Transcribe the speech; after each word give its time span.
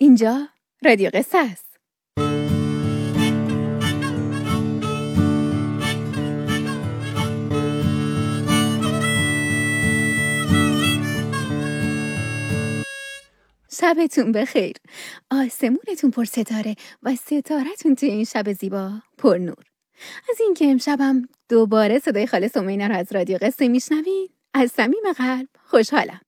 اینجا 0.00 0.48
رادیو 0.84 1.10
قصه 1.14 1.38
است. 1.38 1.76
شبتون 13.70 14.32
بخیر. 14.32 14.76
آسمونتون 15.30 16.10
پر 16.10 16.24
ستاره 16.24 16.74
و 17.02 17.14
ستارتون 17.14 17.94
توی 17.94 18.08
این 18.08 18.24
شب 18.24 18.52
زیبا 18.52 18.90
پر 19.18 19.36
نور. 19.36 19.64
از 20.30 20.40
اینکه 20.40 20.70
امشبم 20.70 21.28
دوباره 21.48 21.98
صدای 21.98 22.26
خاله 22.26 22.48
سمینا 22.48 22.86
رو 22.86 22.96
از 22.96 23.12
رادیو 23.12 23.38
قصه 23.40 23.68
میشنوید 23.68 24.30
از 24.54 24.72
صمیم 24.72 25.12
قلب 25.18 25.48
خوشحالم. 25.70 26.20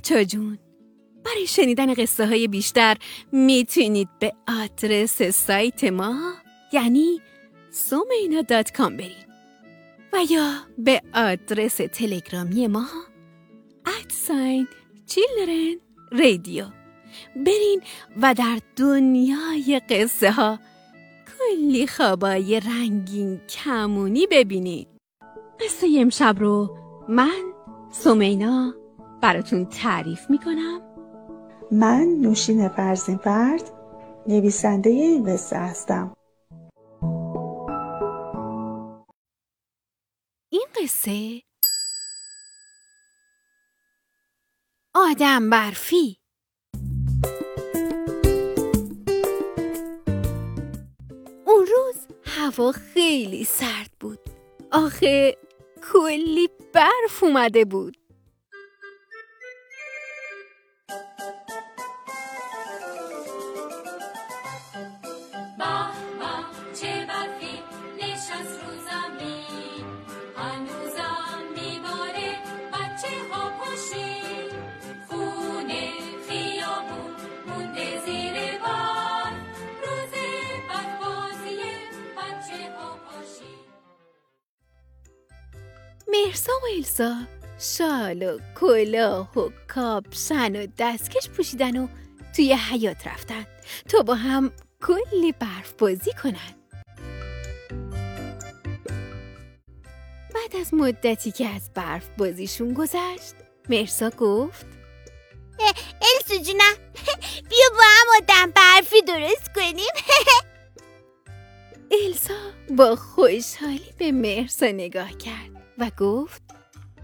بچه 0.00 0.24
جون؟ 0.24 0.58
برای 1.24 1.46
شنیدن 1.46 1.94
قصه 1.94 2.26
های 2.26 2.48
بیشتر 2.48 2.96
می‌تونید 3.32 4.08
به 4.18 4.32
آدرس 4.62 5.22
سایت 5.22 5.84
ما 5.84 6.32
یعنی 6.72 7.20
سومینا 7.70 8.42
دات 8.42 8.72
کام 8.72 8.96
برید 8.96 9.30
و 10.12 10.16
یا 10.30 10.52
به 10.78 11.02
آدرس 11.14 11.76
تلگرامی 11.76 12.66
ما 12.66 12.86
ادساین 14.00 14.68
چیلدرن 15.06 15.80
رادیو 16.12 16.64
برین 17.36 17.82
و 18.22 18.34
در 18.34 18.58
دنیای 18.76 19.80
قصه 19.88 20.32
ها 20.32 20.58
کلی 21.38 21.86
خوابای 21.86 22.60
رنگین 22.60 23.40
کمونی 23.48 24.26
ببینید. 24.30 24.88
قصه 25.60 25.86
امشب 25.98 26.36
رو 26.38 26.76
من 27.08 27.52
سمینا 27.90 28.79
براتون 29.22 29.66
تعریف 29.66 30.30
می‌کنم. 30.30 30.80
من 31.72 32.18
نوشین 32.20 32.68
فرزین 32.68 33.16
فرد 33.16 33.70
نویسنده 34.26 34.90
این 34.90 35.24
قصه 35.32 35.56
هستم. 35.56 36.16
این 40.52 40.66
قصه 40.82 41.42
آدم 44.94 45.50
برفی 45.50 46.16
اون 51.46 51.66
روز 51.66 52.06
هوا 52.24 52.72
خیلی 52.72 53.44
سرد 53.44 53.90
بود. 54.00 54.18
آخه 54.72 55.36
کلی 55.92 56.48
برف 56.74 57.22
اومده 57.22 57.64
بود. 57.64 57.99
به 65.60 65.66
به 66.20 66.34
چه 66.80 67.06
برفی؟ 67.06 67.56
نشست 68.02 68.56
رو 68.64 68.72
زمین. 68.88 69.84
هنوزم 70.36 71.42
میباره 71.56 72.30
بچه 72.72 73.14
ها 73.32 73.50
پشین 73.50 74.50
خونه 75.08 75.90
خیابون 76.28 77.12
مونده 77.46 78.04
زیر 78.06 78.58
بار. 78.58 79.32
روز 79.82 80.12
برفازی 80.68 81.60
بچه 82.16 82.60
ها 82.76 82.96
پاشین 83.06 83.60
مرسا 86.08 86.52
و 86.52 86.66
السا 86.76 87.14
شال 87.58 88.22
و 88.22 88.38
کلاه 88.60 89.30
و 89.36 89.50
دستکش 90.78 91.30
پوشیدن 91.30 91.76
و 91.76 91.88
توی 92.36 92.52
حیات 92.52 93.06
رفتن. 93.06 93.46
تا 93.88 94.02
با 94.02 94.14
هم 94.14 94.52
کلی 94.82 95.32
برف 95.32 95.72
بازی 95.72 96.12
کنن. 96.22 96.54
بعد 100.34 100.56
از 100.60 100.74
مدتی 100.74 101.30
که 101.32 101.48
از 101.48 101.70
برف 101.74 102.08
بازیشون 102.18 102.74
گذشت 102.74 103.34
مرسا 103.68 104.10
گفت 104.10 104.66
السو 106.02 106.42
جونم 106.44 106.74
بیا 107.50 107.68
با 107.70 107.82
هم 107.82 108.06
آدم 108.22 108.50
برفی 108.50 109.02
درست 109.02 109.54
کنیم. 109.54 109.94
السا 112.06 112.34
با 112.76 112.96
خوشحالی 112.96 113.92
به 113.98 114.12
مرسا 114.12 114.66
نگاه 114.66 115.10
کرد 115.10 115.50
و 115.78 115.90
گفت 115.98 116.42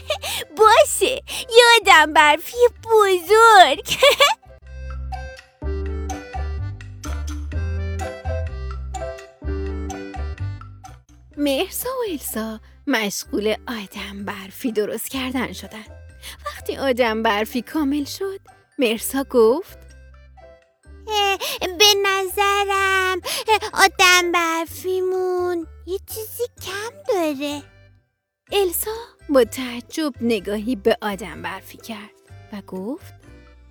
باشه 0.58 1.22
یه 1.30 1.64
آدم 1.80 2.12
برفی 2.12 2.56
بزرگ. 2.84 3.86
مرسا 11.42 11.88
و 11.88 12.10
السا 12.10 12.60
مشغول 12.86 13.54
آدم 13.68 14.24
برفی 14.24 14.72
درست 14.72 15.08
کردن 15.08 15.52
شدن. 15.52 15.84
وقتی 16.46 16.76
آدم 16.76 17.22
برفی 17.22 17.62
کامل 17.62 18.04
شد 18.04 18.40
مرسا 18.78 19.24
گفت 19.24 19.78
به 21.78 21.84
نظرم 22.04 23.20
آدم 23.72 24.32
برفیمون 24.32 25.66
یه 25.86 25.98
چیزی 26.14 26.44
کم 26.62 27.14
داره. 27.14 27.62
السا 28.52 28.90
با 29.28 29.44
تعجب 29.44 30.12
نگاهی 30.20 30.76
به 30.76 30.96
آدم 31.02 31.42
برفی 31.42 31.78
کرد 31.78 32.10
و 32.52 32.60
گفت 32.60 33.21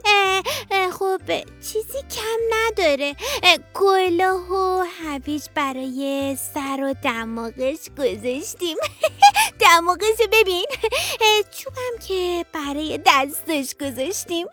اه، 0.05 0.43
اه، 0.71 0.91
خب 0.91 1.21
چیزی 1.61 1.99
کم 2.15 2.39
نداره. 2.53 3.15
اه، 3.43 3.57
کلاه 3.73 4.51
و 4.51 4.85
هویج 5.03 5.43
برای 5.55 6.35
سر 6.53 6.79
و 6.83 6.93
دماغش 7.03 7.89
گذاشتیم. 7.97 8.77
دماغش 9.59 10.19
رو 10.19 10.27
ببین. 10.31 10.65
چوبم 11.51 12.07
که 12.07 12.45
برای 12.53 12.99
دستش 13.05 13.75
گذاشتیم. 13.81 14.47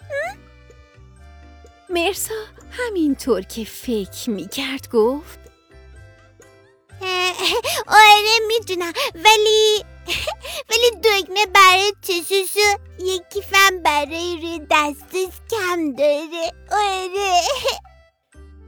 مرسا 1.91 2.35
همینطور 2.71 3.43
که 3.43 3.65
فکر 3.65 4.31
می 4.31 4.49
کرد 4.49 4.89
گفت 4.93 5.39
آره 7.87 8.39
می‌دونم. 8.49 8.93
ولی 9.15 9.85
ولی 10.78 11.00
دکمه 11.00 11.47
برای 11.55 11.93
چشوش 12.03 12.56
و 12.56 13.03
یک 13.05 13.22
کیفم 13.31 13.83
برای 13.84 14.37
روی 14.37 14.61
دستش 14.71 15.41
کم 15.50 15.93
داره. 15.93 16.53
آره. 16.72 17.41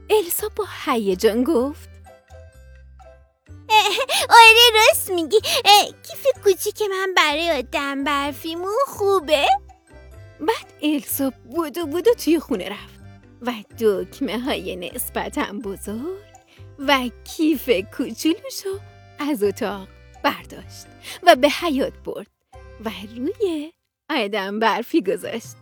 السا 0.17 0.49
با 0.55 0.65
هیجان 0.85 1.43
گفت. 1.43 1.89
آره 4.29 4.69
راست 4.75 5.11
میگی. 5.11 5.39
کیف 6.03 6.43
کوچیک 6.43 6.81
من 6.81 7.13
برای 7.17 7.51
آدم 7.51 8.03
برفیمون 8.03 8.77
خوبه. 8.87 9.47
بعد 10.39 10.73
السا 10.83 11.33
بودو 11.51 11.85
بودو 11.85 12.13
توی 12.13 12.39
خونه 12.39 12.69
رفت 12.69 13.01
و 13.41 13.53
دکمه 13.79 14.39
های 14.39 14.75
نسبتا 14.75 15.53
بزرگ 15.63 16.21
و 16.79 17.09
کیف 17.23 17.69
کوچولوشو 17.97 18.79
از 19.19 19.43
اتاق 19.43 19.87
برداشت 20.23 20.87
و 21.23 21.35
به 21.35 21.49
حیات 21.49 21.93
برد 22.05 22.27
و 22.85 22.91
روی 23.15 23.71
آدم 24.09 24.59
برفی 24.59 25.01
گذاشت. 25.01 25.55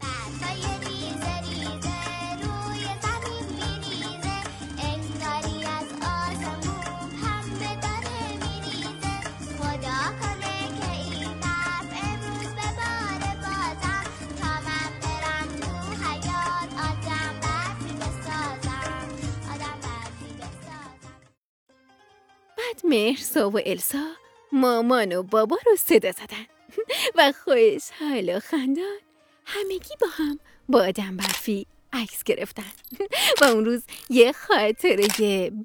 مرسا 22.84 23.50
و 23.50 23.58
السا 23.66 24.19
مامان 24.52 25.16
و 25.16 25.24
بابا 25.24 25.58
رو 25.66 25.76
صدا 25.76 26.12
زدن. 26.12 26.46
و 27.18 27.34
خوشحال 27.44 28.30
و 28.36 28.40
خندان 28.40 29.00
همگی 29.46 29.96
با 30.02 30.08
هم 30.08 30.40
با 30.70 30.80
آدم 30.80 31.18
برفی 31.18 31.68
عکس 31.94 32.24
گرفتن. 32.24 32.72
و 33.42 33.46
اون 33.46 33.66
روز 33.66 33.84
یه 34.10 34.32
خاطره 34.32 35.08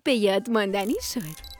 به 0.05 0.15
یاد 0.15 0.51
ماندنی 0.51 0.97
شد. 1.13 1.54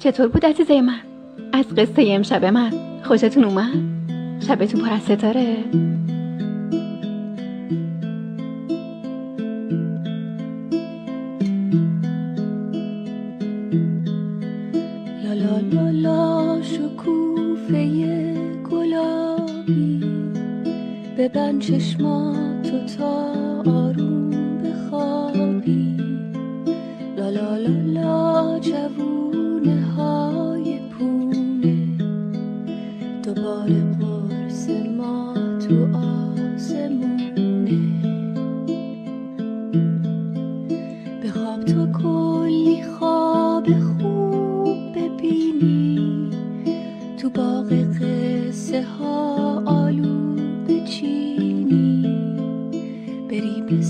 چطور 0.00 0.28
بود 0.28 0.46
عزیزه 0.46 0.80
من؟ 0.80 1.00
از 1.52 1.64
قصه 1.74 2.04
امشب 2.08 2.44
من 2.44 2.70
خوشتون 3.02 3.44
اومد؟ 3.44 3.72
شبتون 4.46 4.80
پر 4.80 4.92
از 4.92 5.02
ستاره؟ 5.02 5.56
لا 15.24 15.32
لا 15.32 15.58
لا 15.72 15.90
لا 15.90 16.62
شکوفه 16.62 17.86
گلابی 18.70 20.00
چشماتو 21.60 22.86
تا 22.98 23.32
آروم 23.66 24.30
بخوابی 24.62 25.96
لا 27.16 27.30
لا 27.30 27.56
تو 35.70 35.96
آسمونه. 35.96 37.78
بخواب 41.24 41.64
تا 41.64 41.86
کلی 42.02 42.82
خواب 42.82 43.66
خوب 43.66 44.92
ببینی. 44.94 46.30
تو 47.18 47.30
باغ 47.30 47.72
قصه 47.72 48.82
ها 48.82 49.62
آلو 49.66 50.34
بچینی 50.68 52.02
بری 53.30 53.62
به 53.62 53.82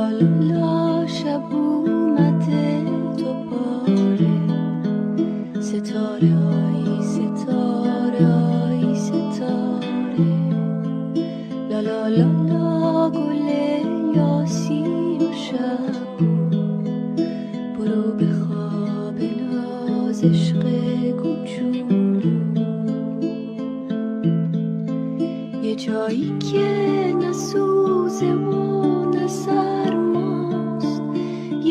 لا 0.00 0.10
لا 0.10 0.26
لا 0.50 1.06
لا 1.06 1.06
شب 1.06 1.60
ستاره 5.60 6.49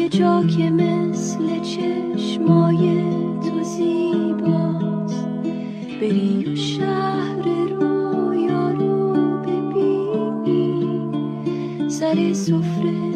جا 0.10 0.44
که 0.44 0.70
مثل 0.70 1.60
چشمای 1.60 3.04
تو 3.42 3.64
زیباست؟ 3.64 5.28
بری 6.02 6.46
و 6.46 6.56
شهر 6.56 7.44
رویا 7.70 8.72
رو 8.72 9.14
ببینی. 9.42 11.10
سر 11.90 12.34
سفره 12.34 13.09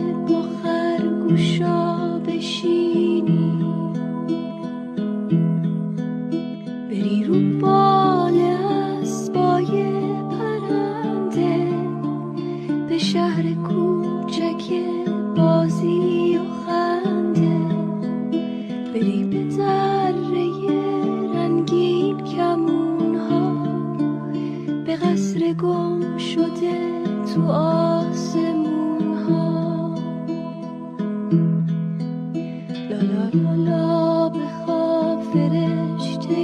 لا 33.53 33.59
لا 33.59 34.29
لا 34.29 34.29
بخواب 34.29 35.21
فرشته 35.21 36.35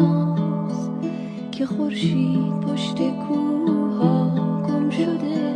ناز 0.00 0.90
که 1.52 1.66
خورشید 1.66 2.60
پشت 2.60 2.96
کوها 3.10 4.30
گم 4.68 4.90
شده. 4.90 5.51